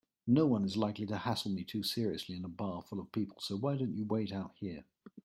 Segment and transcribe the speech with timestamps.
[0.25, 3.55] Noone is likely to hassle me too seriously in a bar full of people, so
[3.55, 4.83] why don't you wait out here?